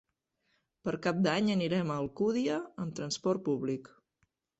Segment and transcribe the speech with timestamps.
[0.87, 3.93] Per Cap d'Any anirem a Alcúdia amb transport públic.